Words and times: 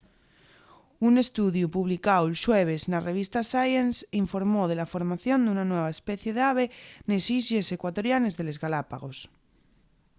un 1.07 1.13
estudiu 1.25 1.67
publicáu'l 1.77 2.33
xueves 2.43 2.81
na 2.91 2.99
revista 3.09 3.39
science 3.51 3.99
informó 4.23 4.63
de 4.67 4.75
la 4.79 4.89
formación 4.93 5.39
d'una 5.43 5.65
nueva 5.71 5.93
especie 5.97 6.31
d'ave 6.37 6.65
nes 7.09 7.23
islles 7.39 7.67
ecuatorianes 7.77 8.33
de 8.35 8.43
les 8.47 8.59
galápagos 8.63 9.17